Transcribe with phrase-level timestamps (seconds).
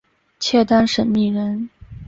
[0.39, 1.69] 契丹审密人。